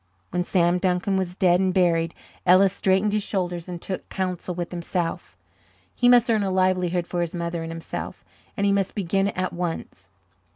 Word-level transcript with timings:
When 0.31 0.43
Sam 0.43 0.79
Duncan 0.79 1.15
was 1.15 1.35
dead 1.35 1.59
and 1.59 1.71
buried, 1.71 2.15
Ellis 2.43 2.73
straightened 2.73 3.13
his 3.13 3.21
shoulders 3.21 3.69
and 3.69 3.79
took 3.79 4.09
counsel 4.09 4.55
with 4.55 4.71
himself. 4.71 5.37
He 5.93 6.09
must 6.09 6.27
earn 6.27 6.41
a 6.41 6.49
livelihood 6.49 7.05
for 7.05 7.21
his 7.21 7.35
mother 7.35 7.61
and 7.61 7.71
himself, 7.71 8.25
and 8.57 8.65
he 8.65 8.71
must 8.71 8.95
begin 8.95 9.27
at 9.27 9.53
once. 9.53 10.09